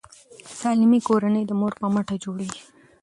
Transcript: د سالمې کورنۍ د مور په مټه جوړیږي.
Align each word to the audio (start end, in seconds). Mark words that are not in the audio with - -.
د 0.47 0.49
سالمې 0.61 0.99
کورنۍ 1.07 1.43
د 1.47 1.51
مور 1.59 1.73
په 1.81 1.87
مټه 1.93 2.15
جوړیږي. 2.23 2.61